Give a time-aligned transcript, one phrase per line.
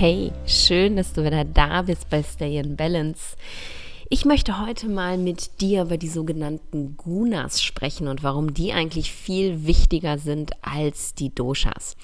[0.00, 3.36] Hey, schön, dass du wieder da bist bei Stay in Balance.
[4.08, 9.12] Ich möchte heute mal mit dir über die sogenannten Gunas sprechen und warum die eigentlich
[9.12, 11.96] viel wichtiger sind als die Doshas.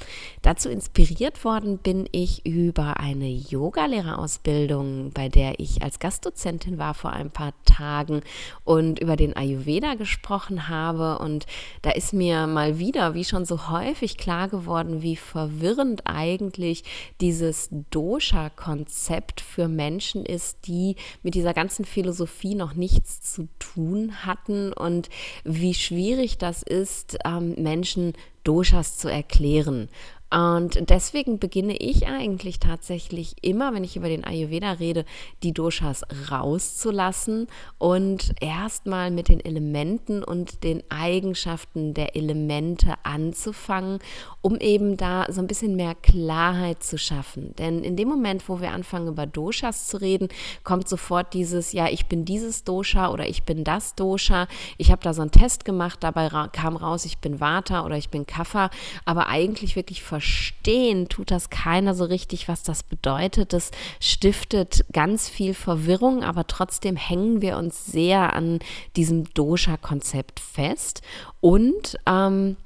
[0.44, 7.14] Dazu inspiriert worden bin ich über eine Yogalehrerausbildung, bei der ich als Gastdozentin war vor
[7.14, 8.20] ein paar Tagen
[8.62, 11.18] und über den Ayurveda gesprochen habe.
[11.18, 11.46] Und
[11.80, 16.84] da ist mir mal wieder, wie schon so häufig, klar geworden, wie verwirrend eigentlich
[17.22, 24.74] dieses Dosha-Konzept für Menschen ist, die mit dieser ganzen Philosophie noch nichts zu tun hatten
[24.74, 25.08] und
[25.44, 28.12] wie schwierig das ist, ähm, Menschen
[28.44, 29.88] Doshas zu erklären.
[30.30, 35.04] Und deswegen beginne ich eigentlich tatsächlich immer, wenn ich über den Ayurveda rede,
[35.44, 37.46] die Doshas rauszulassen
[37.78, 44.00] und erstmal mit den Elementen und den Eigenschaften der Elemente anzufangen,
[44.40, 47.54] um eben da so ein bisschen mehr Klarheit zu schaffen.
[47.56, 50.28] Denn in dem Moment, wo wir anfangen über Doshas zu reden,
[50.64, 54.48] kommt sofort dieses, ja, ich bin dieses Dosha oder ich bin das Dosha.
[54.78, 58.08] Ich habe da so einen Test gemacht, dabei kam raus, ich bin Vata oder ich
[58.08, 58.70] bin Kapha,
[59.04, 63.52] aber eigentlich wirklich verstehen tut das keiner so richtig, was das bedeutet.
[63.52, 68.60] Das stiftet ganz viel Verwirrung, aber trotzdem hängen wir uns sehr an
[68.94, 71.02] diesem Dosha-Konzept fest.
[71.40, 72.56] Und ähm,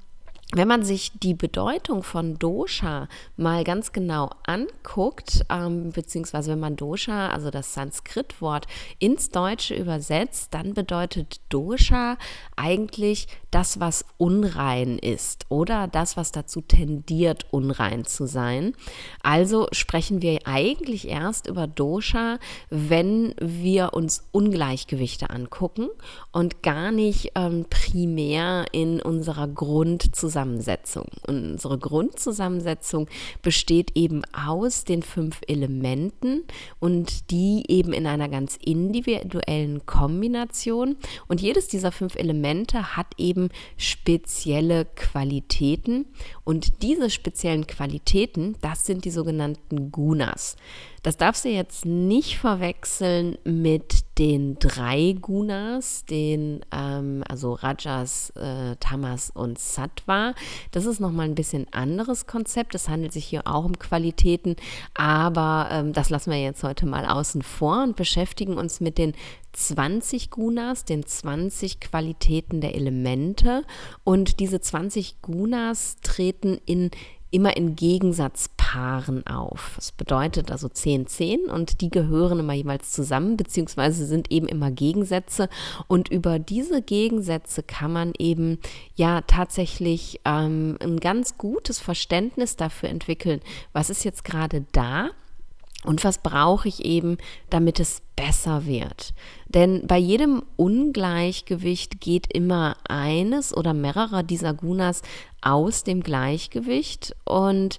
[0.54, 6.74] wenn man sich die Bedeutung von Dosha mal ganz genau anguckt, ähm, beziehungsweise wenn man
[6.74, 8.66] Dosha, also das Sanskrit-Wort,
[8.98, 12.16] ins Deutsche übersetzt, dann bedeutet Dosha
[12.56, 18.72] eigentlich das, was unrein ist oder das, was dazu tendiert, unrein zu sein.
[19.22, 22.38] Also sprechen wir eigentlich erst über Dosha,
[22.70, 25.88] wenn wir uns Ungleichgewichte angucken
[26.32, 31.06] und gar nicht ähm, primär in unserer Grundzusammensetzung Grundzusammensetzung.
[31.26, 33.08] Und unsere Grundzusammensetzung
[33.42, 36.44] besteht eben aus den fünf Elementen
[36.80, 40.96] und die eben in einer ganz individuellen Kombination.
[41.26, 46.06] Und jedes dieser fünf Elemente hat eben spezielle Qualitäten.
[46.44, 50.56] Und diese speziellen Qualitäten, das sind die sogenannten Gunas.
[51.08, 58.76] Das darfst du jetzt nicht verwechseln mit den drei Gunas, den ähm, also Rajas, äh,
[58.78, 60.34] Tamas und Sattva.
[60.70, 62.74] Das ist nochmal ein bisschen anderes Konzept.
[62.74, 64.56] Es handelt sich hier auch um Qualitäten,
[64.92, 69.14] aber ähm, das lassen wir jetzt heute mal außen vor und beschäftigen uns mit den
[69.54, 73.62] 20 Gunas, den 20 Qualitäten der Elemente.
[74.04, 76.90] Und diese 20 Gunas treten in
[77.30, 77.76] immer in
[78.68, 79.72] Gegensatzpaaren auf.
[79.76, 84.70] Das bedeutet also 10, 10 und die gehören immer jeweils zusammen, beziehungsweise sind eben immer
[84.70, 85.48] Gegensätze.
[85.86, 88.58] Und über diese Gegensätze kann man eben
[88.94, 93.40] ja tatsächlich ähm, ein ganz gutes Verständnis dafür entwickeln,
[93.72, 95.10] was ist jetzt gerade da
[95.84, 97.18] und was brauche ich eben,
[97.50, 99.14] damit es besser wird.
[99.46, 105.02] Denn bei jedem Ungleichgewicht geht immer eines oder mehrere dieser Gunas
[105.40, 107.78] aus dem Gleichgewicht und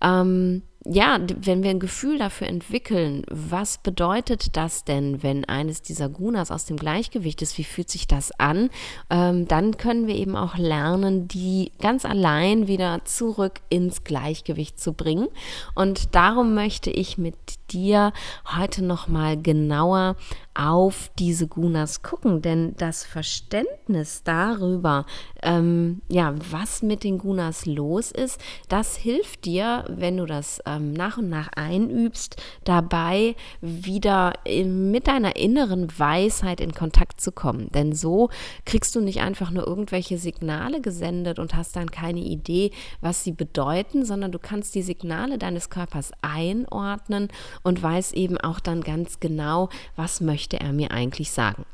[0.00, 6.08] ähm, ja, wenn wir ein Gefühl dafür entwickeln, was bedeutet das denn, wenn eines dieser
[6.08, 8.70] Gunas aus dem Gleichgewicht ist, wie fühlt sich das an,
[9.10, 14.92] ähm, dann können wir eben auch lernen, die ganz allein wieder zurück ins Gleichgewicht zu
[14.92, 15.28] bringen.
[15.74, 17.34] Und darum möchte ich mit
[17.72, 18.12] dir
[18.56, 20.16] heute nochmal genauer
[20.56, 25.04] auf diese Gunas gucken, denn das Verständnis darüber,
[25.42, 30.92] ähm, ja, was mit den Gunas los ist, das hilft dir, wenn du das ähm,
[30.94, 37.70] nach und nach einübst, dabei wieder in, mit deiner inneren Weisheit in Kontakt zu kommen.
[37.72, 38.30] Denn so
[38.64, 42.70] kriegst du nicht einfach nur irgendwelche Signale gesendet und hast dann keine Idee,
[43.02, 47.28] was sie bedeuten, sondern du kannst die Signale deines Körpers einordnen
[47.62, 51.64] und weißt eben auch dann ganz genau, was möchte er mir eigentlich sagen?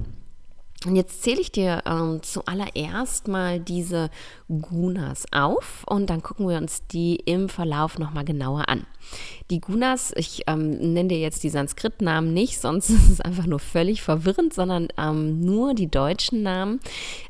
[0.86, 4.10] Und jetzt zähle ich dir ähm, zuallererst mal diese
[4.48, 8.86] Gunas auf und dann gucken wir uns die im Verlauf nochmal genauer an.
[9.50, 13.60] Die Gunas, ich ähm, nenne dir jetzt die Sanskrit-Namen nicht, sonst ist es einfach nur
[13.60, 16.80] völlig verwirrend, sondern ähm, nur die deutschen Namen.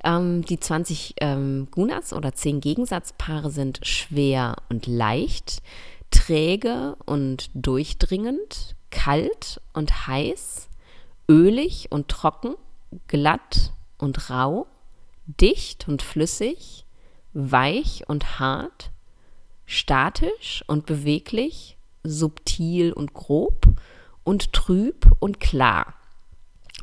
[0.05, 5.63] Ähm, die 20 ähm, Gunas oder 10 Gegensatzpaare sind schwer und leicht,
[6.13, 10.69] träge und durchdringend, kalt und heiß
[11.29, 12.57] ölig und trocken,
[13.09, 14.67] glatt und rau,
[15.27, 16.85] dicht und flüssig,
[17.33, 18.91] weich und hart,
[19.65, 23.67] statisch und beweglich, subtil und grob
[24.25, 25.95] und trüb und klar.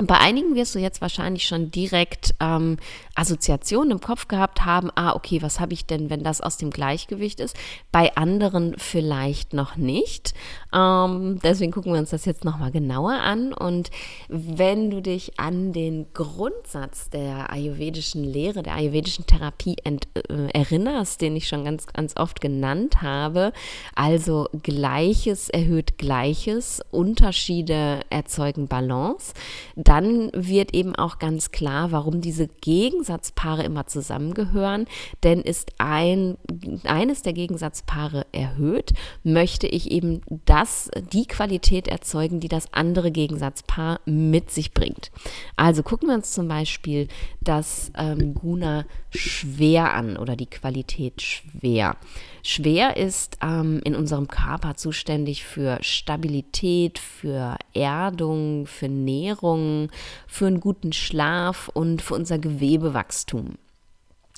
[0.08, 2.78] Bei einigen wirst du jetzt wahrscheinlich schon direkt ähm,
[3.16, 6.70] Assoziationen im Kopf gehabt haben, ah, okay, was habe ich denn, wenn das aus dem
[6.70, 7.56] Gleichgewicht ist?
[7.92, 10.34] Bei anderen vielleicht noch nicht.
[10.74, 13.54] Ähm, deswegen gucken wir uns das jetzt nochmal genauer an.
[13.54, 13.90] Und
[14.28, 21.22] wenn du dich an den Grundsatz der ayurvedischen Lehre, der ayurvedischen Therapie ent, äh, erinnerst,
[21.22, 23.52] den ich schon ganz, ganz oft genannt habe,
[23.96, 29.34] also Gleiches erhöht Gleiches, Unterschiede erzeugen Balance,
[29.76, 34.86] dann wird eben auch ganz klar, warum diese Gegensatzpaare immer zusammengehören.
[35.24, 36.38] Denn ist ein,
[36.84, 38.94] eines der Gegensatzpaare erhöht,
[39.24, 40.22] möchte ich eben
[40.60, 45.10] das, die Qualität erzeugen, die das andere Gegensatzpaar mit sich bringt.
[45.56, 47.08] Also gucken wir uns zum Beispiel
[47.40, 51.96] das ähm, Guna schwer an oder die Qualität schwer.
[52.44, 59.90] Schwer ist ähm, in unserem Körper zuständig für Stabilität, für Erdung, für Nährung,
[60.28, 63.56] für einen guten Schlaf und für unser Gewebewachstum.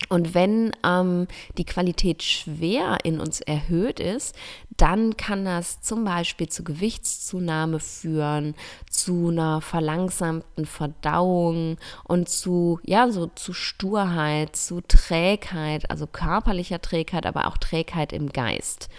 [0.10, 1.28] Und wenn ähm,
[1.58, 4.36] die Qualität schwer in uns erhöht ist,
[4.82, 8.56] dann kann das zum Beispiel zu Gewichtszunahme führen,
[8.90, 17.28] zu einer verlangsamten Verdauung und zu, ja, so zu Sturheit, zu Trägheit, also körperlicher Trägheit,
[17.28, 18.90] aber auch Trägheit im Geist.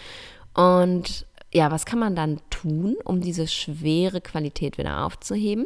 [0.53, 5.65] Und ja, was kann man dann tun, um diese schwere Qualität wieder aufzuheben?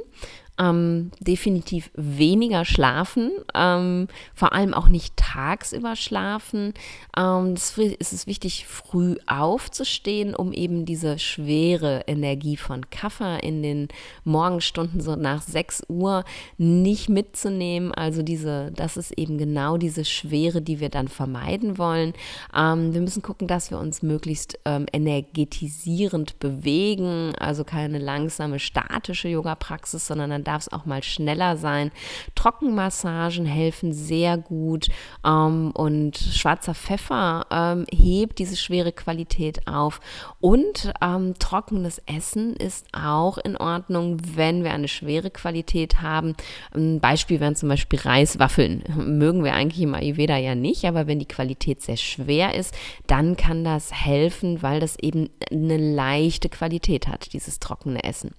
[0.60, 6.74] Ähm, definitiv weniger schlafen, ähm, vor allem auch nicht tagsüber schlafen.
[7.16, 7.78] Ähm, es
[8.14, 13.88] ist wichtig, früh aufzustehen, um eben diese schwere Energie von Kaffer in den
[14.24, 16.24] Morgenstunden so nach 6 Uhr
[16.58, 17.94] nicht mitzunehmen.
[17.94, 22.14] Also diese, das ist eben genau diese Schwere, die wir dann vermeiden wollen.
[22.56, 29.28] Ähm, wir müssen gucken, dass wir uns möglichst ähm, energetisierend bewegen, also keine langsame statische
[29.28, 31.92] Yoga-Praxis, sondern dann darf es auch mal schneller sein.
[32.36, 34.88] Trockenmassagen helfen sehr gut
[35.26, 40.00] ähm, und schwarzer Pfeffer ähm, hebt diese schwere Qualität auf.
[40.40, 46.36] Und ähm, trockenes Essen ist auch in Ordnung, wenn wir eine schwere Qualität haben.
[46.74, 48.84] Ein Beispiel wären zum Beispiel Reiswaffeln.
[48.96, 52.74] Mögen wir eigentlich im Ayurveda ja nicht, aber wenn die Qualität sehr schwer ist,
[53.08, 58.32] dann kann das helfen, weil das eben eine leichte Qualität hat, dieses trockene Essen.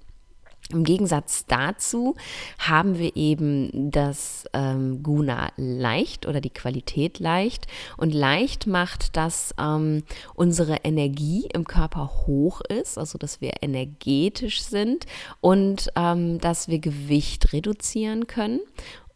[0.70, 2.14] Im Gegensatz dazu
[2.58, 7.66] haben wir eben das ähm, Guna leicht oder die Qualität leicht.
[7.96, 10.02] Und leicht macht, dass ähm,
[10.34, 15.06] unsere Energie im Körper hoch ist, also dass wir energetisch sind
[15.40, 18.60] und ähm, dass wir Gewicht reduzieren können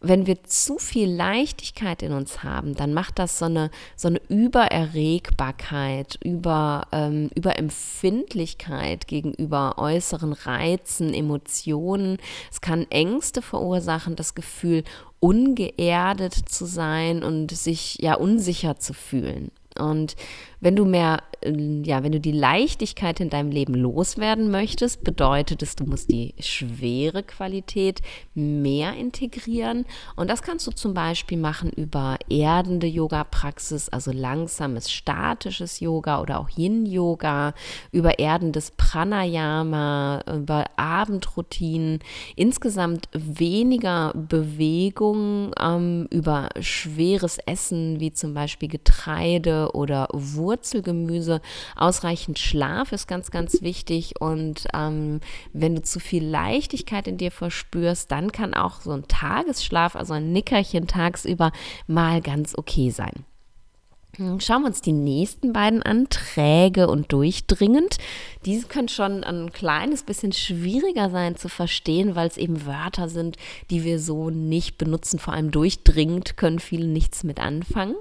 [0.03, 4.21] wenn wir zu viel Leichtigkeit in uns haben, dann macht das so eine, so eine
[4.29, 12.19] Übererregbarkeit, über, ähm, Überempfindlichkeit gegenüber äußeren Reizen, Emotionen.
[12.51, 14.83] Es kann Ängste verursachen, das Gefühl,
[15.21, 19.53] ungeerdet zu sein und sich ja unsicher zu fühlen.
[19.79, 20.17] Und
[20.63, 25.61] wenn du mehr, ähm, ja, wenn du die Leichtigkeit in deinem Leben loswerden möchtest, bedeutet
[25.61, 28.01] es, du musst die schwere Qualität
[28.35, 29.85] mehr integrieren.
[30.15, 36.39] Und das kannst du zum Beispiel machen über erdende Yoga-Praxis, also langsames, statisches Yoga oder
[36.39, 37.55] auch Yin-Yoga,
[37.91, 41.99] über erdendes Pranayama, über Abendroutinen,
[42.37, 51.41] insgesamt weniger Bewegung, ähm, über schweres Essen wie zum Beispiel Getreide oder Wurzeln Wurzelgemüse.
[51.77, 54.21] Ausreichend Schlaf ist ganz, ganz wichtig.
[54.21, 55.21] Und ähm,
[55.53, 60.13] wenn du zu viel Leichtigkeit in dir verspürst, dann kann auch so ein Tagesschlaf, also
[60.13, 61.53] ein Nickerchen tagsüber,
[61.87, 63.25] mal ganz okay sein.
[64.17, 67.97] Hm, schauen wir uns die nächsten beiden an, träge und durchdringend.
[68.45, 73.39] Diese können schon ein kleines bisschen schwieriger sein zu verstehen, weil es eben Wörter sind,
[73.71, 75.19] die wir so nicht benutzen.
[75.19, 77.95] Vor allem durchdringend können viele nichts mit anfangen.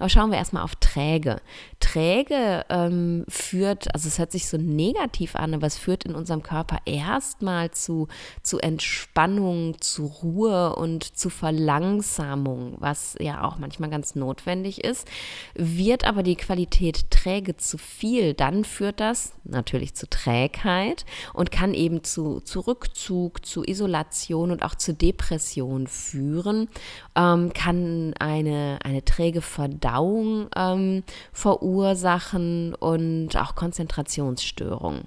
[0.00, 1.40] Aber schauen wir erstmal auf träge.
[1.78, 6.42] Träge ähm, führt, also es hört sich so negativ an, aber es führt in unserem
[6.42, 8.08] Körper erstmal zu,
[8.42, 15.06] zu Entspannung, zu Ruhe und zu Verlangsamung, was ja auch manchmal ganz notwendig ist.
[15.54, 21.04] Wird aber die Qualität träge zu viel, dann führt das natürlich zu Trägheit
[21.34, 26.68] und kann eben zu, zu Rückzug, zu Isolation und auch zu Depression führen,
[27.16, 35.06] ähm, kann eine, eine träge Verdauung ähm, verursachen und auch Konzentrationsstörungen.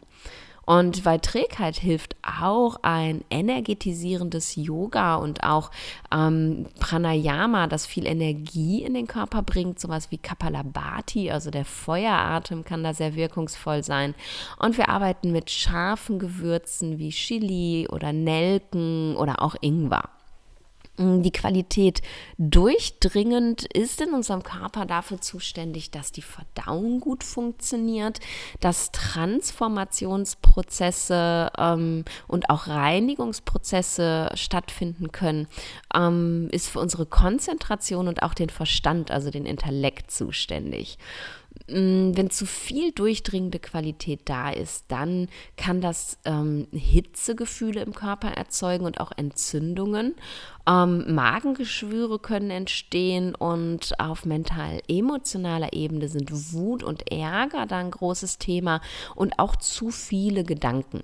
[0.65, 5.71] Und bei Trägheit hilft auch ein energetisierendes Yoga und auch
[6.11, 12.65] ähm, Pranayama, das viel Energie in den Körper bringt, sowas wie Kapalabhati, also der Feueratem
[12.65, 14.15] kann da sehr wirkungsvoll sein.
[14.57, 20.09] Und wir arbeiten mit scharfen Gewürzen wie Chili oder Nelken oder auch Ingwer.
[20.97, 22.01] Die Qualität
[22.37, 28.21] durchdringend ist in unserem Körper dafür zuständig, dass die Verdauung gut funktioniert,
[28.61, 35.49] dass Transformationsprozesse ähm, und auch Reinigungsprozesse stattfinden können,
[35.93, 40.97] ähm, ist für unsere Konzentration und auch den Verstand, also den Intellekt zuständig.
[41.67, 48.29] Mm, wenn zu viel durchdringende Qualität da ist, dann kann das ähm, Hitzegefühle im Körper
[48.29, 50.15] erzeugen und auch Entzündungen.
[50.67, 58.37] Ähm, Magengeschwüre können entstehen und auf mental-emotionaler Ebene sind Wut und Ärger dann ein großes
[58.37, 58.81] Thema
[59.15, 61.01] und auch zu viele Gedanken.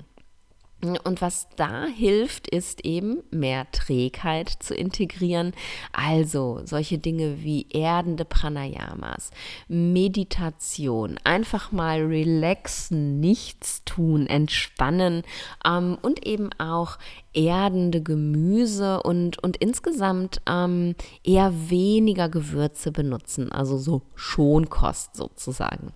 [0.81, 5.53] Und was da hilft, ist eben mehr Trägheit zu integrieren.
[5.93, 9.29] Also solche Dinge wie erdende Pranayamas,
[9.67, 15.21] Meditation, einfach mal relaxen, nichts tun, entspannen
[15.65, 16.97] ähm, und eben auch
[17.33, 25.93] erdende Gemüse und, und insgesamt ähm, eher weniger Gewürze benutzen, also so Schonkost sozusagen.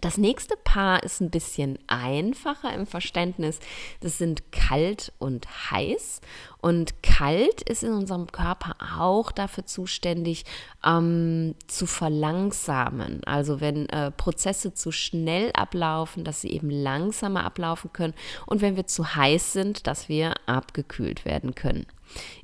[0.00, 3.60] Das nächste Paar ist ein bisschen einfacher im Verständnis.
[4.00, 6.20] Das sind kalt und heiß.
[6.58, 10.44] Und kalt ist in unserem Körper auch dafür zuständig,
[10.84, 13.22] ähm, zu verlangsamen.
[13.24, 18.14] Also wenn äh, Prozesse zu schnell ablaufen, dass sie eben langsamer ablaufen können.
[18.46, 21.86] Und wenn wir zu heiß sind, dass wir abgekühlt werden können.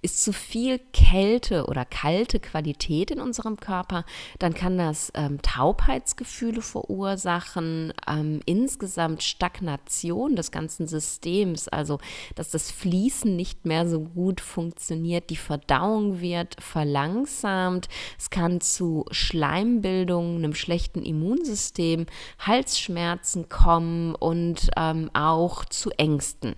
[0.03, 4.05] Ist zu viel Kälte oder kalte Qualität in unserem Körper,
[4.39, 11.99] dann kann das ähm, Taubheitsgefühle verursachen, ähm, insgesamt Stagnation des ganzen Systems, also
[12.35, 19.05] dass das Fließen nicht mehr so gut funktioniert, die Verdauung wird verlangsamt, es kann zu
[19.11, 22.07] Schleimbildungen, einem schlechten Immunsystem,
[22.39, 26.55] Halsschmerzen kommen und ähm, auch zu Ängsten.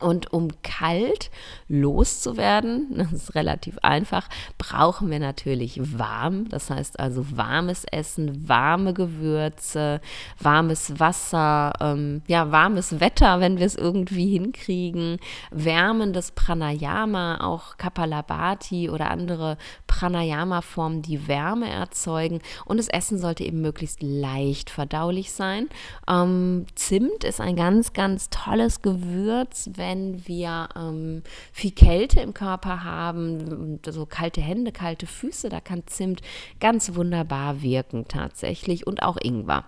[0.00, 1.30] Und um kalt
[1.68, 6.48] loszuwerden, das ist relativ einfach, brauchen wir natürlich warm.
[6.48, 10.00] Das heißt also warmes Essen, warme Gewürze,
[10.40, 15.18] warmes Wasser, ähm, ja, warmes Wetter, wenn wir es irgendwie hinkriegen,
[15.52, 22.40] wärmendes Pranayama, auch Kapalabhati oder andere Pranayama-Formen, die Wärme erzeugen.
[22.64, 25.68] Und das Essen sollte eben möglichst leicht verdaulich sein.
[26.08, 31.22] Ähm, Zimt ist ein ganz, ganz tolles Gewürz, wenn wenn wir ähm,
[31.52, 36.22] viel Kälte im Körper haben, so kalte Hände, kalte Füße, da kann Zimt
[36.58, 39.64] ganz wunderbar wirken tatsächlich und auch Ingwer.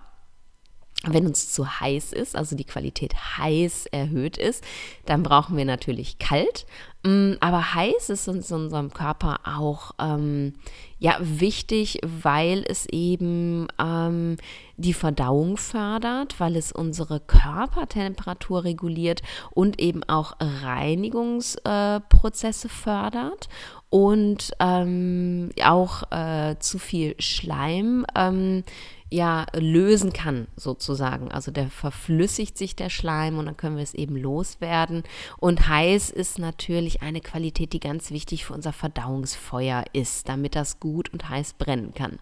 [1.03, 4.63] Wenn uns zu heiß ist, also die Qualität heiß erhöht ist,
[5.05, 6.65] dann brauchen wir natürlich kalt.
[7.07, 10.55] Mm, aber heiß ist in unserem Körper auch ähm,
[10.99, 14.35] ja, wichtig, weil es eben ähm,
[14.75, 19.21] die Verdauung fördert, weil es unsere Körpertemperatur reguliert
[19.51, 23.47] und eben auch Reinigungsprozesse äh, fördert
[23.89, 28.65] und ähm, auch äh, zu viel Schleim ähm,
[29.09, 31.31] ja lösen kann, sozusagen.
[31.31, 35.03] Also der verflüssigt sich der Schleim und dann können wir es eben loswerden.
[35.37, 40.79] Und heiß ist natürlich eine Qualität, die ganz wichtig für unser Verdauungsfeuer ist, damit das
[40.79, 42.19] gut und heiß brennen kann.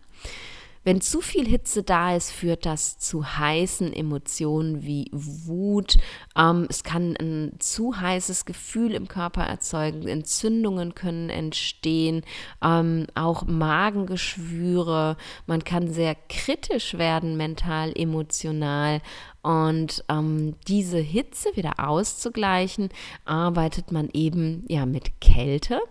[0.85, 5.97] Wenn zu viel Hitze da ist, führt das zu heißen Emotionen wie Wut.
[6.37, 10.07] Ähm, es kann ein zu heißes Gefühl im Körper erzeugen.
[10.07, 12.21] Entzündungen können entstehen,
[12.63, 15.17] ähm, auch Magengeschwüre.
[15.47, 19.01] Man kann sehr kritisch werden, mental, emotional.
[19.45, 22.89] Und ähm, diese Hitze wieder auszugleichen,
[23.25, 25.81] arbeitet man eben ja mit Kälte.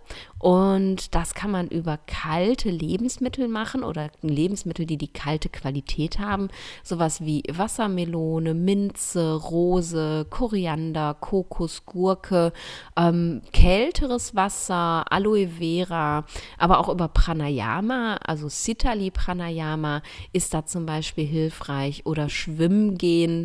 [0.40, 6.48] Und das kann man über kalte Lebensmittel machen oder Lebensmittel, die die kalte Qualität haben.
[6.82, 12.52] Sowas wie Wassermelone, Minze, Rose, Koriander, Kokos, Gurke,
[12.96, 16.26] ähm, kälteres Wasser, Aloe Vera,
[16.58, 22.98] aber auch über Pranayama, also Sitali Pranayama ist da zum Beispiel hilfreich oder Schwimmen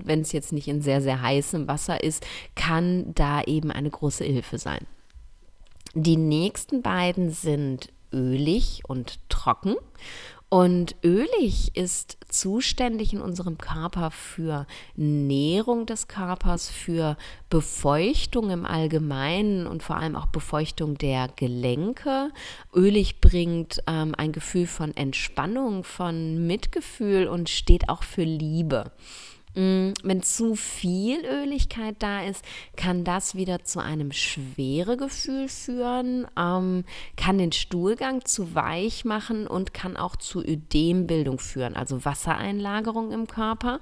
[0.05, 2.25] wenn es jetzt nicht in sehr, sehr heißem Wasser ist,
[2.55, 4.85] kann da eben eine große Hilfe sein.
[5.93, 9.75] Die nächsten beiden sind ölig und trocken.
[10.51, 14.65] Und ölig ist zuständig in unserem Körper für
[14.95, 17.17] Nährung des Körpers, für
[17.51, 22.31] Befeuchtung im Allgemeinen und vor allem auch Befeuchtung der Gelenke.
[22.73, 28.91] Ölig bringt ähm, ein Gefühl von Entspannung, von Mitgefühl und steht auch für Liebe.
[29.55, 36.85] Mm, wenn zu viel Öligkeit da ist, kann das wieder zu einem Schweregefühl führen, ähm,
[37.15, 43.27] kann den Stuhlgang zu weich machen und kann auch zu Ödembildung führen, also Wassereinlagerung im
[43.27, 43.79] Körper.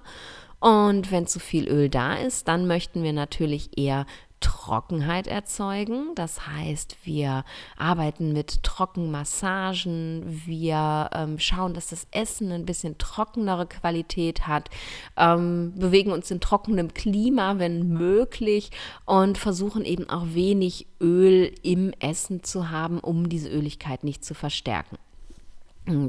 [0.59, 4.07] Und wenn zu viel Öl da ist, dann möchten wir natürlich eher
[4.39, 6.13] Trockenheit erzeugen.
[6.15, 7.43] Das heißt, wir
[7.77, 14.69] arbeiten mit Trockenmassagen, wir ähm, schauen, dass das Essen ein bisschen trockenere Qualität hat,
[15.15, 18.71] ähm, bewegen uns in trockenem Klima, wenn möglich,
[19.05, 24.33] und versuchen eben auch wenig Öl im Essen zu haben, um diese Öligkeit nicht zu
[24.33, 24.97] verstärken.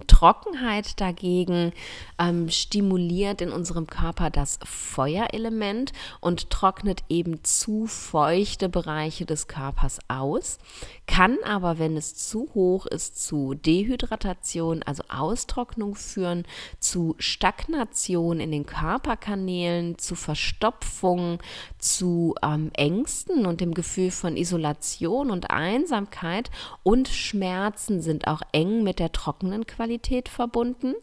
[0.07, 1.73] Trockenheit dagegen
[2.19, 10.01] ähm, stimuliert in unserem Körper das Feuerelement und trocknet eben zu feuchte Bereiche des Körpers
[10.09, 10.59] aus,
[11.07, 16.45] kann aber, wenn es zu hoch ist, zu Dehydratation, also Austrocknung führen,
[16.81, 21.39] zu Stagnation in den Körperkanälen, zu Verstopfung,
[21.79, 26.51] zu ähm, Ängsten und dem Gefühl von Isolation und Einsamkeit.
[26.83, 30.95] Und Schmerzen sind auch eng mit der trockenen Qualität verbunden.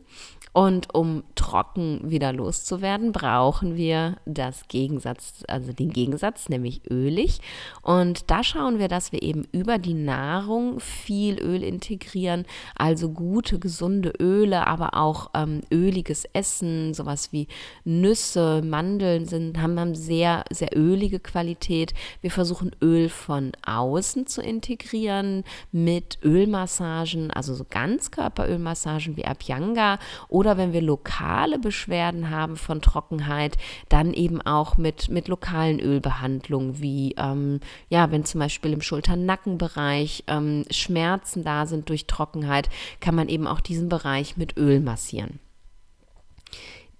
[0.55, 7.41] Und um trocken wieder loszuwerden, brauchen wir das Gegensatz, also den Gegensatz, nämlich ölig.
[7.81, 13.60] Und da schauen wir, dass wir eben über die Nahrung viel Öl integrieren, also gute,
[13.60, 17.50] gesunde Öle, aber auch ähm, öliges Essen, sowas wie
[17.84, 21.93] Nüsse, Mandeln sind, haben, haben sehr, sehr ölige Qualität.
[22.22, 25.43] Wir versuchen Öl von außen zu integrieren
[25.74, 27.65] mit Ölmassagen, also so
[28.55, 33.57] Ganzkörperölmassagen wie Abhyanga oder wenn wir lokale Beschwerden haben von Trockenheit,
[33.89, 37.59] dann eben auch mit, mit lokalen Ölbehandlungen, wie ähm,
[37.89, 42.69] ja, wenn zum Beispiel im Schulter-Nackenbereich ähm, Schmerzen da sind durch Trockenheit,
[43.00, 45.39] kann man eben auch diesen Bereich mit Öl massieren.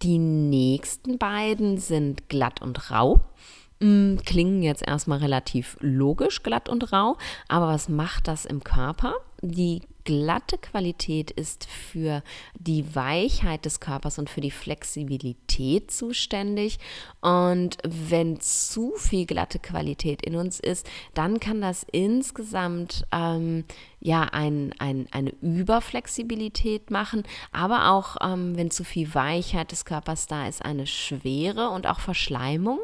[0.02, 3.22] Die nächsten beiden sind glatt und rau.
[3.80, 9.16] Mm, klingen jetzt erstmal relativ logisch, glatt und rau, aber was macht das im Körper?
[9.42, 12.24] Die glatte Qualität ist für
[12.58, 16.80] die Weichheit des Körpers und für die Flexibilität zuständig.
[17.22, 23.66] Und wenn zu viel glatte Qualität in uns ist, dann kann das insgesamt ähm,
[24.00, 30.28] ja ein, ein, eine Überflexibilität machen, aber auch ähm, wenn zu viel Weichheit des Körpers
[30.28, 32.80] da ist, eine Schwere und auch Verschleimung.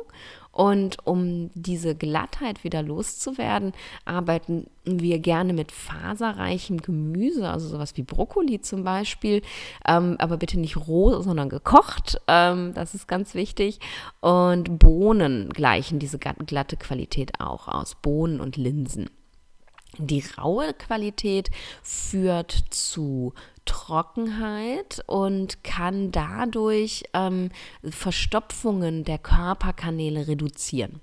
[0.61, 3.73] Und um diese Glattheit wieder loszuwerden,
[4.05, 9.41] arbeiten wir gerne mit faserreichem Gemüse, also sowas wie Brokkoli zum Beispiel,
[9.87, 12.21] ähm, aber bitte nicht roh, sondern gekocht.
[12.27, 13.79] Ähm, das ist ganz wichtig.
[14.19, 17.95] Und Bohnen gleichen diese glatte Qualität auch aus.
[17.95, 19.09] Bohnen und Linsen.
[19.97, 21.49] Die raue Qualität
[21.81, 23.33] führt zu
[23.65, 27.49] Trockenheit und kann dadurch ähm,
[27.83, 31.01] Verstopfungen der Körperkanäle reduzieren.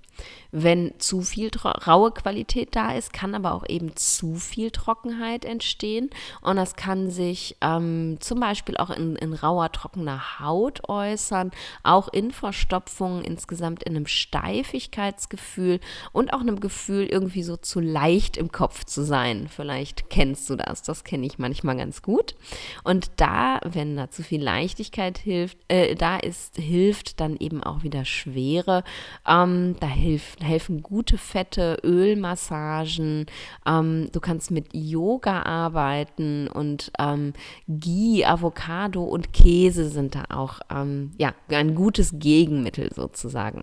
[0.50, 6.10] Wenn zu viel raue Qualität da ist, kann aber auch eben zu viel Trockenheit entstehen.
[6.40, 11.50] Und das kann sich ähm, zum Beispiel auch in, in rauer, trockener Haut äußern,
[11.82, 15.80] auch in Verstopfungen, insgesamt in einem Steifigkeitsgefühl
[16.12, 19.48] und auch einem Gefühl, irgendwie so zu leicht im Kopf zu sein.
[19.48, 22.34] Vielleicht kennst du das, das kenne ich manchmal ganz gut.
[22.84, 27.82] Und da, wenn da zu viel Leichtigkeit hilft, äh, da ist, hilft dann eben auch
[27.82, 28.84] wieder Schwere.
[29.26, 33.26] Ähm, da hilft helfen gute Fette, Ölmassagen.
[33.66, 37.32] Ähm, du kannst mit Yoga arbeiten und ähm,
[37.68, 43.62] Ghee, Avocado und Käse sind da auch ähm, ja, ein gutes Gegenmittel sozusagen.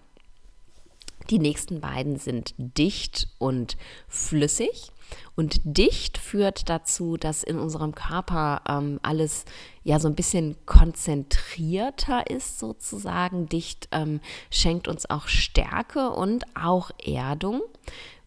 [1.30, 4.92] Die nächsten beiden sind dicht und flüssig.
[5.36, 9.46] Und dicht führt dazu, dass in unserem Körper ähm, alles
[9.84, 13.48] ja so ein bisschen konzentrierter ist sozusagen.
[13.50, 17.62] Dicht ähm, schenkt uns auch Stärke und auch Erdung.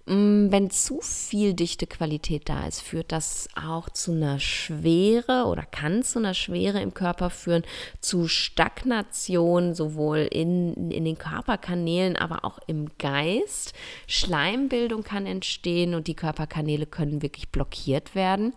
[0.09, 5.63] Mm, wenn zu viel dichte Qualität da ist, führt das auch zu einer Schwere oder
[5.63, 7.63] kann zu einer Schwere im Körper führen,
[8.01, 13.75] zu Stagnation sowohl in, in den Körperkanälen, aber auch im Geist.
[14.07, 18.55] Schleimbildung kann entstehen und die Körperkanäle können wirklich blockiert werden.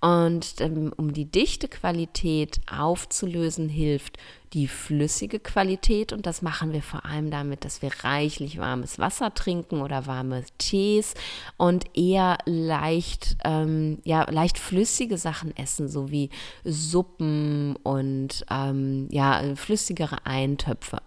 [0.00, 4.18] Und ähm, um die dichte Qualität aufzulösen, hilft
[4.52, 9.32] die flüssige Qualität und das machen wir vor allem damit, dass wir reichlich warmes Wasser
[9.34, 11.14] trinken oder warme Tees
[11.56, 16.30] und eher leicht, ähm, ja, leicht flüssige Sachen essen, so wie
[16.64, 21.00] Suppen und ähm, ja, flüssigere Eintöpfe.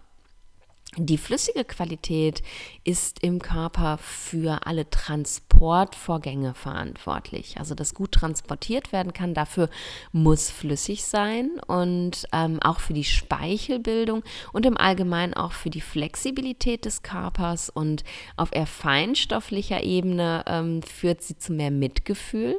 [0.98, 2.42] Die flüssige Qualität
[2.82, 7.58] ist im Körper für alle Transportvorgänge verantwortlich.
[7.58, 9.68] Also, dass gut transportiert werden kann, dafür
[10.12, 14.22] muss flüssig sein und ähm, auch für die Speichelbildung
[14.54, 17.68] und im Allgemeinen auch für die Flexibilität des Körpers.
[17.68, 18.02] Und
[18.38, 22.58] auf eher feinstofflicher Ebene ähm, führt sie zu mehr Mitgefühl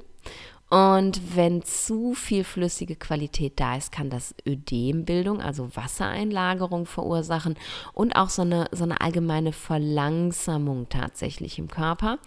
[0.70, 7.56] und wenn zu viel flüssige Qualität da ist, kann das Ödembildung, also Wassereinlagerung verursachen
[7.94, 12.20] und auch so eine, so eine allgemeine Verlangsamung tatsächlich im Körper.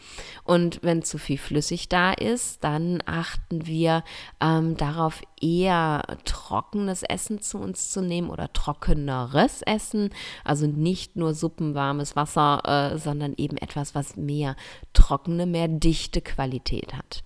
[0.44, 4.04] Und wenn zu viel flüssig da ist, dann achten wir
[4.40, 10.10] ähm, darauf, eher trockenes Essen zu uns zu nehmen oder trockeneres Essen.
[10.44, 12.62] Also nicht nur suppenwarmes Wasser,
[12.94, 14.56] äh, sondern eben etwas, was mehr
[14.94, 17.22] trockene, mehr dichte Qualität hat.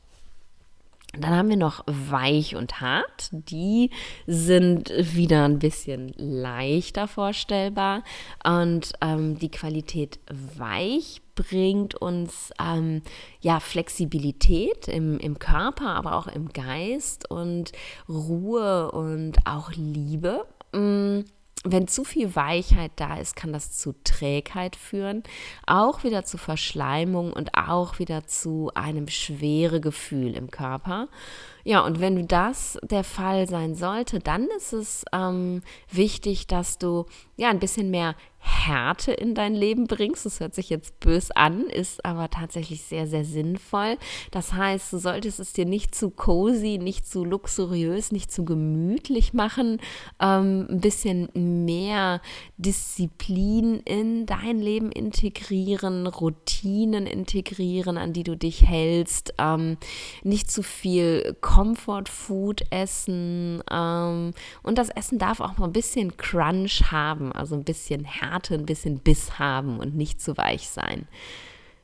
[1.20, 3.31] Dann haben wir noch weich und hart.
[3.33, 3.90] Die
[4.27, 8.03] sind wieder ein bisschen leichter vorstellbar.
[8.44, 10.18] Und ähm, die Qualität
[10.57, 13.03] weich bringt uns ähm,
[13.40, 17.72] ja Flexibilität im, im Körper, aber auch im Geist und
[18.09, 20.46] Ruhe und auch Liebe.
[20.72, 21.22] Mm
[21.64, 25.22] wenn zu viel Weichheit da ist, kann das zu Trägheit führen,
[25.66, 31.09] auch wieder zu Verschleimung und auch wieder zu einem schwere Gefühl im Körper.
[31.64, 37.07] Ja, und wenn das der Fall sein sollte, dann ist es ähm, wichtig, dass du
[37.37, 40.27] ja ein bisschen mehr Härte in dein Leben bringst.
[40.27, 43.96] Das hört sich jetzt bös an, ist aber tatsächlich sehr, sehr sinnvoll.
[44.31, 49.33] Das heißt, du solltest es dir nicht zu cozy, nicht zu luxuriös, nicht zu gemütlich
[49.33, 49.81] machen.
[50.20, 51.31] Ähm, ein bisschen
[51.64, 52.20] mehr
[52.59, 59.35] Disziplin in dein Leben integrieren, Routinen integrieren, an die du dich hältst.
[59.38, 59.79] Ähm,
[60.22, 63.62] nicht zu viel Comfort Food essen.
[63.70, 64.32] Ähm,
[64.64, 68.66] und das Essen darf auch mal ein bisschen Crunch haben, also ein bisschen Härte ein
[68.66, 71.06] bisschen Biss haben und nicht zu weich sein.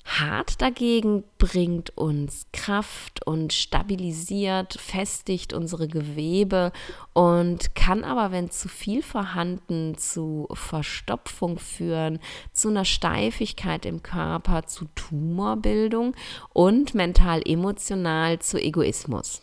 [0.04, 6.72] Hart dagegen bringt uns Kraft und stabilisiert, festigt unsere Gewebe
[7.12, 12.18] und kann aber, wenn zu viel vorhanden, zu Verstopfung führen,
[12.52, 16.16] zu einer Steifigkeit im Körper, zu Tumorbildung
[16.52, 19.42] und mental-emotional zu Egoismus.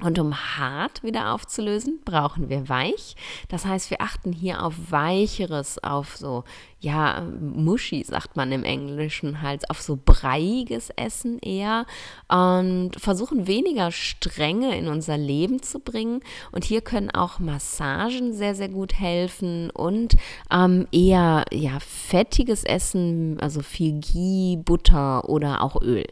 [0.00, 3.14] Und um hart wieder aufzulösen, brauchen wir weich.
[3.48, 6.42] Das heißt, wir achten hier auf weicheres, auf so,
[6.80, 11.86] ja, mushy, sagt man im Englischen halt, auf so breiiges Essen eher
[12.26, 16.20] und versuchen weniger Strenge in unser Leben zu bringen.
[16.50, 20.16] Und hier können auch Massagen sehr, sehr gut helfen und
[20.50, 26.06] ähm, eher, ja, fettiges Essen, also viel Ghee, Butter oder auch Öl.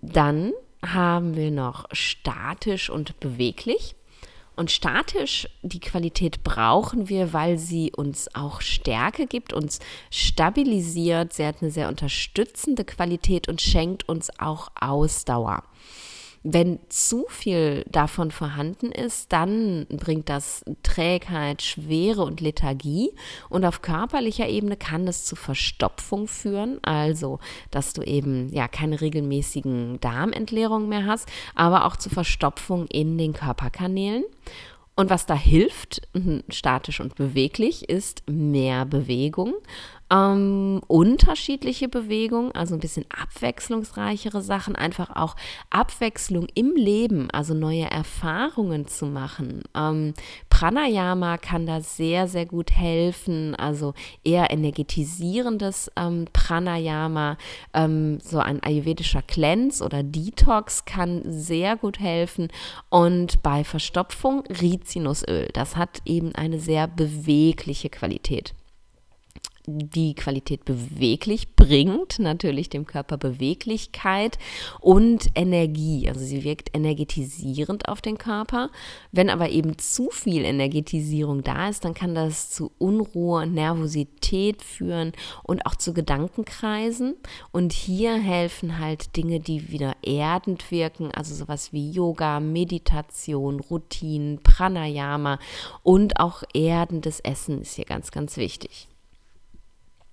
[0.00, 0.52] Dann
[0.84, 3.94] haben wir noch statisch und beweglich.
[4.54, 11.32] Und statisch, die Qualität brauchen wir, weil sie uns auch Stärke gibt, uns stabilisiert.
[11.32, 15.62] Sie hat eine sehr unterstützende Qualität und schenkt uns auch Ausdauer.
[16.44, 23.10] Wenn zu viel davon vorhanden ist, dann bringt das Trägheit, Schwere und Lethargie.
[23.48, 27.38] Und auf körperlicher Ebene kann das zu Verstopfung führen, also
[27.70, 33.34] dass du eben ja keine regelmäßigen Darmentleerungen mehr hast, aber auch zu Verstopfung in den
[33.34, 34.24] Körperkanälen.
[34.94, 36.02] Und was da hilft,
[36.48, 39.54] statisch und beweglich, ist mehr Bewegung
[40.12, 45.36] ähm, unterschiedliche Bewegungen, also ein bisschen abwechslungsreichere Sachen, einfach auch
[45.70, 49.62] Abwechslung im Leben, also neue Erfahrungen zu machen.
[49.74, 50.12] Ähm,
[50.50, 57.38] Pranayama kann da sehr, sehr gut helfen, also eher energetisierendes ähm, Pranayama,
[57.72, 62.48] ähm, so ein ayurvedischer Cleanse oder Detox kann sehr gut helfen.
[62.90, 68.54] Und bei Verstopfung Rizinusöl, das hat eben eine sehr bewegliche Qualität
[69.66, 74.38] die Qualität beweglich bringt, natürlich dem Körper Beweglichkeit
[74.80, 76.08] und Energie.
[76.08, 78.70] Also sie wirkt energetisierend auf den Körper.
[79.12, 85.12] Wenn aber eben zu viel Energetisierung da ist, dann kann das zu Unruhe, Nervosität führen
[85.44, 87.14] und auch zu Gedankenkreisen.
[87.52, 94.42] Und hier helfen halt Dinge, die wieder erdend wirken, also sowas wie Yoga, Meditation, Routinen,
[94.42, 95.38] Pranayama
[95.82, 98.88] und auch erdendes Essen ist hier ganz, ganz wichtig.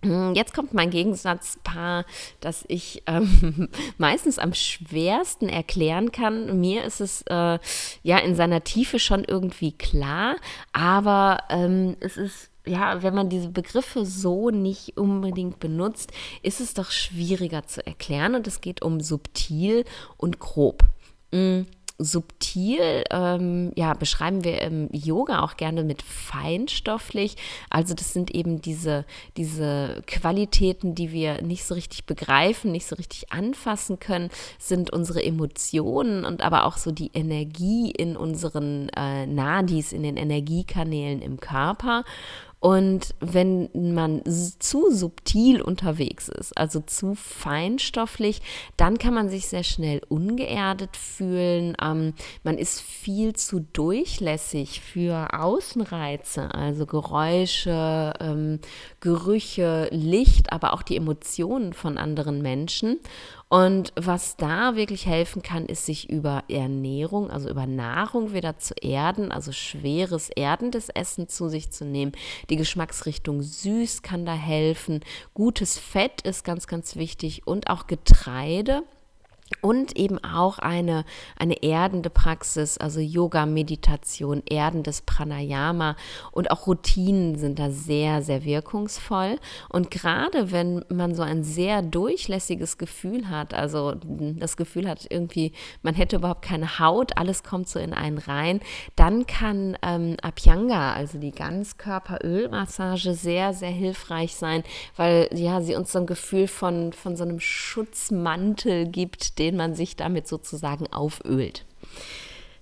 [0.04, 2.06] Hm, jetzt kommt mein Gegensatzpaar,
[2.40, 6.60] das ich ähm, meistens am schwersten erklären kann.
[6.60, 7.60] Mir ist es äh,
[8.04, 10.36] ja in seiner Tiefe schon irgendwie klar,
[10.72, 16.12] aber ähm, es ist ja, wenn man diese Begriffe so nicht unbedingt benutzt,
[16.44, 19.86] ist es doch schwieriger zu erklären und es geht um subtil
[20.18, 20.84] und grob.
[21.32, 21.66] Mhm
[22.00, 27.36] subtil ähm, ja, beschreiben wir im Yoga auch gerne mit feinstofflich.
[27.70, 32.96] Also das sind eben diese, diese Qualitäten, die wir nicht so richtig begreifen, nicht so
[32.96, 39.28] richtig anfassen können, sind unsere Emotionen und aber auch so die Energie in unseren äh,
[39.28, 42.06] Nadis, in den Energiekanälen im Körper.
[42.60, 48.42] Und wenn man zu subtil unterwegs ist, also zu feinstofflich,
[48.76, 51.78] dann kann man sich sehr schnell ungeerdet fühlen.
[51.82, 58.60] Ähm, man ist viel zu durchlässig für Außenreize, also Geräusche, ähm,
[59.00, 63.00] Gerüche, Licht, aber auch die Emotionen von anderen Menschen.
[63.50, 68.76] Und was da wirklich helfen kann, ist sich über Ernährung, also über Nahrung wieder zu
[68.80, 72.12] erden, also schweres, erdendes Essen zu sich zu nehmen.
[72.52, 75.00] Die Geschmacksrichtung süß kann da helfen.
[75.34, 78.84] Gutes Fett ist ganz, ganz wichtig und auch Getreide
[79.62, 81.06] und eben auch eine,
[81.38, 85.96] eine erdende Praxis, also Yoga, Meditation, erdendes Pranayama
[86.32, 89.38] und auch Routinen sind da sehr, sehr wirkungsvoll.
[89.70, 95.54] Und gerade wenn man so ein sehr durchlässiges Gefühl hat, also das Gefühl hat irgendwie,
[95.82, 98.62] man hätte überhaupt keine Haut, alles kommt so in einen rein,
[98.96, 104.64] dann kann ähm, Abhyanga, also die Ganzkörperölmassage, sehr, sehr hilfreich sein,
[104.96, 109.74] weil ja, sie uns so ein Gefühl von, von so einem Schutzmantel gibt, den man
[109.74, 111.66] sich damit sozusagen aufölt.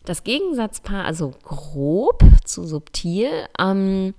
[0.05, 4.13] Das Gegensatzpaar, also grob zu subtil, ähm,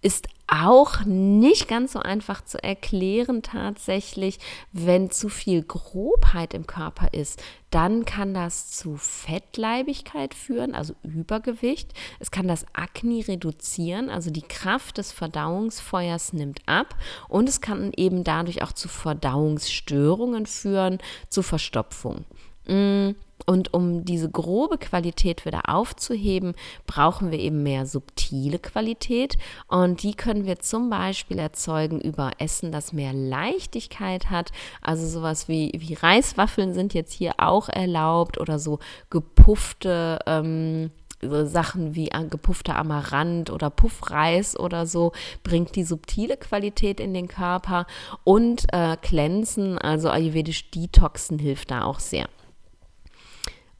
[0.00, 4.38] ist auch nicht ganz so einfach zu erklären tatsächlich.
[4.72, 11.94] Wenn zu viel Grobheit im Körper ist, dann kann das zu Fettleibigkeit führen, also Übergewicht.
[12.18, 16.96] Es kann das Akne reduzieren, also die Kraft des Verdauungsfeuers nimmt ab
[17.28, 22.24] und es kann eben dadurch auch zu Verdauungsstörungen führen, zu Verstopfung.
[22.66, 23.10] Mm.
[23.50, 26.54] Und um diese grobe Qualität wieder aufzuheben,
[26.86, 29.38] brauchen wir eben mehr subtile Qualität.
[29.66, 34.52] Und die können wir zum Beispiel erzeugen über Essen, das mehr Leichtigkeit hat.
[34.82, 38.78] Also sowas wie, wie Reiswaffeln sind jetzt hier auch erlaubt oder so
[39.10, 40.20] gepuffte.
[40.26, 47.28] Ähm, Sachen wie gepuffter Amaranth oder Puffreis oder so bringt die subtile Qualität in den
[47.28, 47.86] Körper
[48.24, 52.26] und äh, Cleansen, also ayurvedisch Detoxen hilft da auch sehr.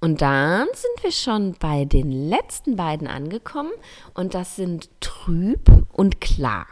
[0.00, 3.72] Und dann sind wir schon bei den letzten beiden angekommen
[4.14, 6.66] und das sind trüb und klar.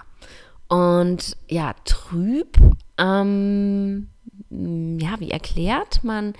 [0.68, 2.58] Und ja, trüb,
[2.96, 4.08] ähm,
[4.50, 6.32] ja, wie erklärt man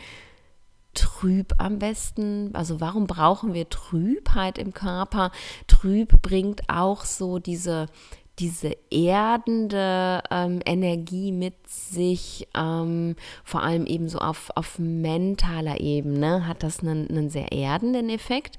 [0.95, 2.55] trüb am besten?
[2.55, 5.31] Also warum brauchen wir Trübheit im Körper?
[5.67, 7.87] Trüb bringt auch so diese
[8.39, 16.47] diese erdende ähm, Energie mit sich, ähm, vor allem eben so auf, auf mentaler Ebene,
[16.47, 18.57] hat das einen, einen sehr erdenden Effekt.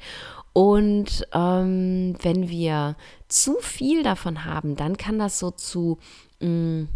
[0.53, 2.95] Und ähm, wenn wir
[3.27, 5.99] zu viel davon haben, dann kann das so zu
[6.39, 6.89] mh, mm,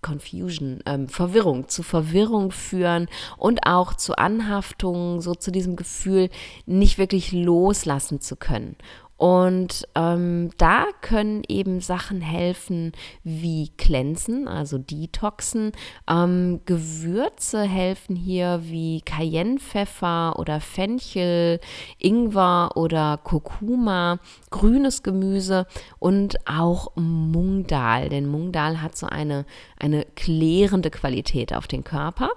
[0.00, 6.30] Confusion, ähm, Verwirrung, zu Verwirrung führen und auch zu Anhaftungen, so zu diesem Gefühl,
[6.66, 8.76] nicht wirklich loslassen zu können.
[9.18, 12.92] Und ähm, da können eben Sachen helfen
[13.24, 15.72] wie Cleansen, also Detoxen.
[16.08, 21.58] Ähm, Gewürze helfen hier wie Cayennepfeffer oder Fenchel,
[21.98, 25.66] Ingwer oder Kurkuma, grünes Gemüse
[25.98, 28.10] und auch Mungdal.
[28.10, 29.46] Denn Mungdal hat so eine,
[29.80, 32.30] eine klärende Qualität auf den Körper.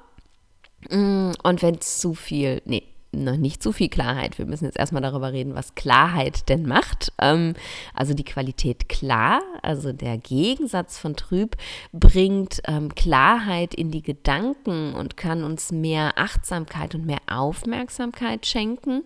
[0.90, 4.38] Mm, und wenn es zu viel, nee, noch nicht zu viel Klarheit.
[4.38, 7.12] Wir müssen jetzt erstmal darüber reden, was Klarheit denn macht.
[7.20, 7.54] Ähm,
[7.94, 11.58] also die Qualität klar, also der Gegensatz von trüb,
[11.92, 19.04] bringt ähm, Klarheit in die Gedanken und kann uns mehr Achtsamkeit und mehr Aufmerksamkeit schenken.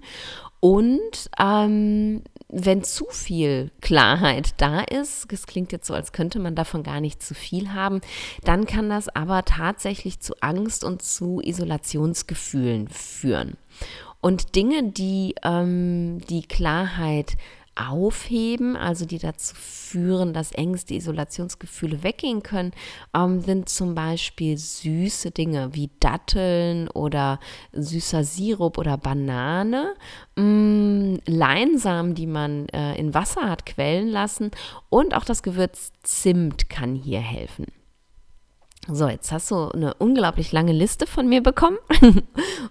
[0.59, 2.23] Und ähm,
[2.57, 7.01] wenn zu viel Klarheit da ist, das klingt jetzt so, als könnte man davon gar
[7.01, 7.99] nicht zu viel haben,
[8.45, 13.57] dann kann das aber tatsächlich zu Angst und zu Isolationsgefühlen führen.
[14.21, 17.35] Und Dinge, die ähm, die Klarheit
[17.75, 22.71] aufheben, also die dazu führen, dass Ängste, Isolationsgefühle weggehen können,
[23.15, 27.39] ähm, sind zum Beispiel süße Dinge wie Datteln oder
[27.73, 29.95] süßer Sirup oder Banane,
[30.35, 34.51] mm, Leinsamen, die man äh, in Wasser hat quellen lassen
[34.89, 37.65] und auch das Gewürz Zimt kann hier helfen.
[38.87, 41.79] So, jetzt hast du eine unglaublich lange Liste von mir bekommen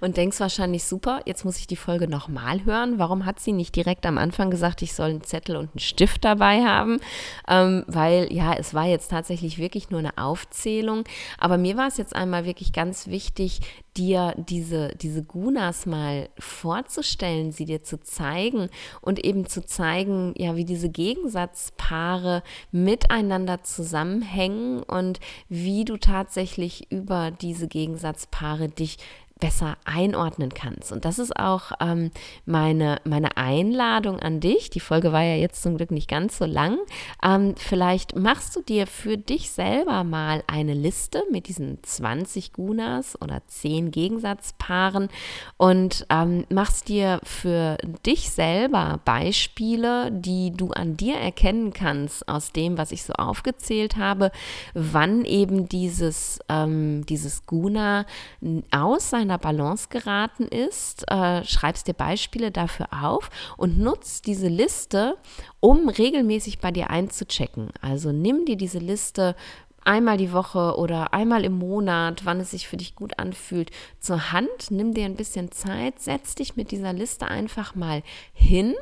[0.00, 3.00] und denkst wahrscheinlich, super, jetzt muss ich die Folge nochmal hören.
[3.00, 6.24] Warum hat sie nicht direkt am Anfang gesagt, ich soll einen Zettel und einen Stift
[6.24, 7.00] dabei haben?
[7.48, 11.02] Ähm, weil ja, es war jetzt tatsächlich wirklich nur eine Aufzählung.
[11.36, 13.60] Aber mir war es jetzt einmal wirklich ganz wichtig,
[13.96, 18.68] dir diese, diese Gunas mal vorzustellen, sie dir zu zeigen
[19.00, 27.30] und eben zu zeigen, ja, wie diese Gegensatzpaare miteinander zusammenhängen und wie du tatsächlich über
[27.30, 28.98] diese Gegensatzpaare dich
[29.40, 30.92] besser einordnen kannst.
[30.92, 32.12] Und das ist auch ähm,
[32.46, 34.70] meine, meine Einladung an dich.
[34.70, 36.78] Die Folge war ja jetzt zum Glück nicht ganz so lang.
[37.22, 43.20] Ähm, vielleicht machst du dir für dich selber mal eine Liste mit diesen 20 Gunas
[43.20, 45.08] oder 10 Gegensatzpaaren
[45.56, 52.52] und ähm, machst dir für dich selber Beispiele, die du an dir erkennen kannst aus
[52.52, 54.30] dem, was ich so aufgezählt habe,
[54.74, 58.06] wann eben dieses, ähm, dieses Guna
[58.70, 64.48] aus seiner seiner Balance geraten ist, äh, schreibst dir Beispiele dafür auf und nutzt diese
[64.48, 65.16] Liste,
[65.60, 67.70] um regelmäßig bei dir einzuchecken.
[67.80, 69.34] Also nimm dir diese Liste
[69.82, 74.32] einmal die Woche oder einmal im Monat, wann es sich für dich gut anfühlt, zur
[74.32, 74.70] Hand.
[74.70, 78.02] Nimm dir ein bisschen Zeit, setz dich mit dieser Liste einfach mal
[78.34, 78.74] hin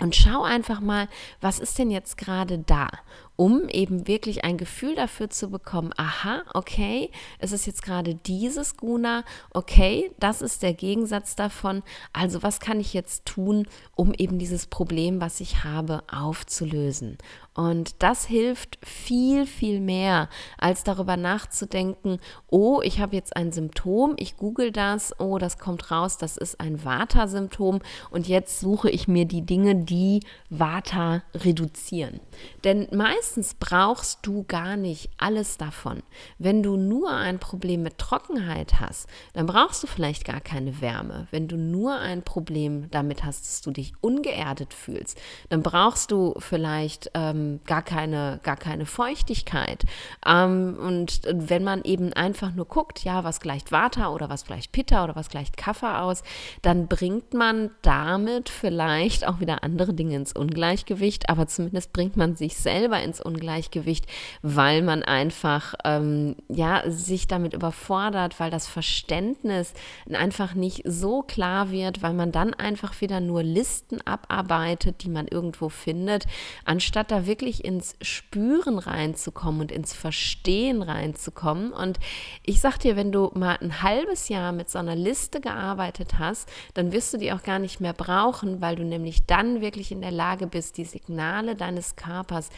[0.00, 1.08] und schau einfach mal,
[1.40, 2.88] was ist denn jetzt gerade da?
[3.36, 8.76] Um eben wirklich ein Gefühl dafür zu bekommen, aha, okay, es ist jetzt gerade dieses
[8.76, 13.66] Guna, okay, das ist der Gegensatz davon, also was kann ich jetzt tun,
[13.96, 17.16] um eben dieses Problem, was ich habe, aufzulösen.
[17.54, 22.18] Und das hilft viel, viel mehr, als darüber nachzudenken,
[22.48, 26.60] oh, ich habe jetzt ein Symptom, ich google das, oh, das kommt raus, das ist
[26.60, 32.20] ein Vata-Symptom und jetzt suche ich mir die Dinge, die Vata reduzieren.
[32.64, 36.02] Denn meistens meistens brauchst du gar nicht alles davon.
[36.38, 41.28] Wenn du nur ein Problem mit Trockenheit hast, dann brauchst du vielleicht gar keine Wärme.
[41.30, 46.34] Wenn du nur ein Problem damit hast, dass du dich ungeerdet fühlst, dann brauchst du
[46.38, 49.84] vielleicht ähm, gar, keine, gar keine Feuchtigkeit.
[50.26, 54.72] Ähm, und wenn man eben einfach nur guckt, ja, was gleicht Vata oder was gleicht
[54.72, 56.24] Pitta oder was gleicht Kaffer aus,
[56.62, 62.34] dann bringt man damit vielleicht auch wieder andere Dinge ins Ungleichgewicht, aber zumindest bringt man
[62.34, 64.06] sich selber ins Ungleichgewicht,
[64.42, 69.74] weil man einfach ähm, ja sich damit überfordert, weil das Verständnis
[70.12, 75.26] einfach nicht so klar wird, weil man dann einfach wieder nur Listen abarbeitet, die man
[75.28, 76.26] irgendwo findet,
[76.64, 81.72] anstatt da wirklich ins Spüren reinzukommen und ins Verstehen reinzukommen.
[81.72, 81.98] Und
[82.44, 86.48] ich sag dir, wenn du mal ein halbes Jahr mit so einer Liste gearbeitet hast,
[86.74, 90.00] dann wirst du die auch gar nicht mehr brauchen, weil du nämlich dann wirklich in
[90.00, 92.50] der Lage bist, die Signale deines Körpers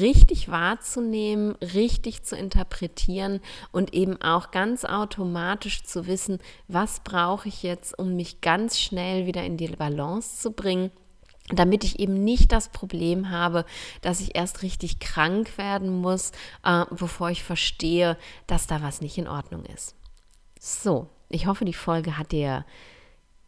[0.00, 3.40] richtig wahrzunehmen, richtig zu interpretieren
[3.72, 9.26] und eben auch ganz automatisch zu wissen, was brauche ich jetzt, um mich ganz schnell
[9.26, 10.90] wieder in die Balance zu bringen
[11.48, 13.64] damit ich eben nicht das Problem habe,
[14.00, 16.32] dass ich erst richtig krank werden muss,
[16.64, 19.94] äh, bevor ich verstehe, dass da was nicht in Ordnung ist.
[20.58, 22.64] So, ich hoffe, die Folge hat dir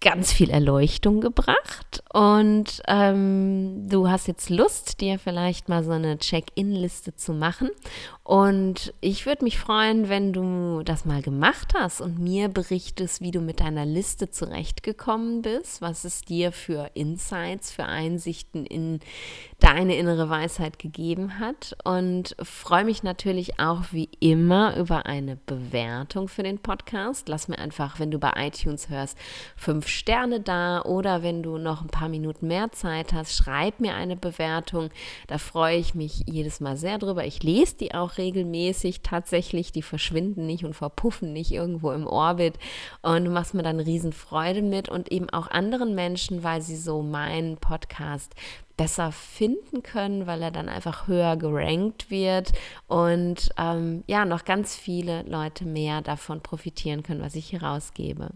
[0.01, 6.19] ganz viel Erleuchtung gebracht und ähm, du hast jetzt Lust, dir vielleicht mal so eine
[6.19, 7.71] Check-in-Liste zu machen.
[8.29, 13.31] Und ich würde mich freuen, wenn du das mal gemacht hast und mir berichtest, wie
[13.31, 19.01] du mit deiner Liste zurechtgekommen bist, was es dir für Insights, für Einsichten in
[19.61, 21.75] deine innere Weisheit gegeben hat.
[21.85, 27.31] Und freue mich natürlich auch wie immer über eine Bewertung für den Podcast.
[27.31, 29.17] Lass mir einfach, wenn du bei iTunes hörst,
[29.57, 33.95] fünf Sterne da oder wenn du noch ein paar Minuten mehr Zeit hast, schreib mir
[33.95, 34.91] eine Bewertung.
[35.29, 37.25] Da freue ich mich jedes Mal sehr drüber.
[37.25, 39.73] Ich lese die regelmäßig tatsächlich.
[39.73, 42.59] Die verschwinden nicht und verpuffen nicht irgendwo im Orbit.
[43.03, 47.03] Und du machst mir dann Riesenfreude mit und eben auch anderen Menschen, weil sie so
[47.03, 48.35] meinen Podcast
[48.79, 52.53] besser finden können, weil er dann einfach höher gerankt wird
[52.87, 58.31] und ähm, ja, noch ganz viele Leute mehr davon profitieren können, was ich hier rausgebe.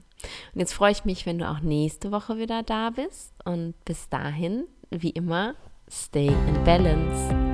[0.53, 4.09] Und jetzt freue ich mich, wenn du auch nächste Woche wieder da bist und bis
[4.09, 5.55] dahin, wie immer,
[5.89, 7.52] stay in balance.